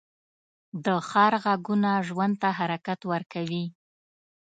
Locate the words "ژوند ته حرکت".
2.07-2.99